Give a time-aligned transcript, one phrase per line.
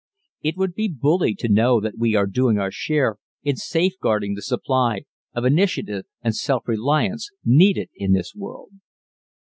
[0.41, 4.41] It would be bully to know that we are doing our share in safeguarding the
[4.41, 5.01] supply
[5.35, 8.71] of Initiative and Self reliance needed in this world.